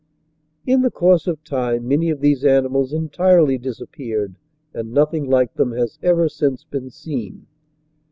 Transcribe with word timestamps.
In 0.65 0.81
the 0.81 0.89
course 0.89 1.27
of 1.27 1.43
time 1.43 1.87
many 1.87 2.09
of 2.09 2.21
these 2.21 2.43
animals 2.43 2.91
entirely 2.91 3.59
disappeared 3.59 4.33
and 4.73 4.91
nothing 4.91 5.25
like 5.29 5.53
them 5.53 5.73
has 5.73 5.99
ever 6.01 6.27
since 6.27 6.63
been 6.63 6.89
seen. 6.89 7.45